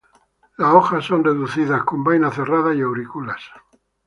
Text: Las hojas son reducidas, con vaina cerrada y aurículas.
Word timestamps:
Las 0.57 0.73
hojas 0.73 1.05
son 1.05 1.23
reducidas, 1.23 1.83
con 1.83 2.03
vaina 2.03 2.31
cerrada 2.31 2.73
y 2.73 2.81
aurículas. 2.81 3.39